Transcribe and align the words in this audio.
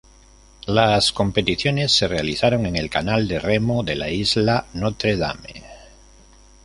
Las 0.65 1.11
competiciones 1.11 1.91
se 1.91 2.07
realizaron 2.07 2.65
en 2.65 2.75
el 2.75 2.89
canal 2.89 3.27
de 3.27 3.37
remo 3.37 3.83
de 3.83 3.93
la 3.95 4.09
isla 4.09 4.65
Notre-Dame. 4.73 5.63